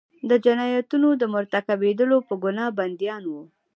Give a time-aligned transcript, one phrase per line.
[0.29, 3.43] د جنایتونو مرتکبیدلو په ګناه بندیان وو.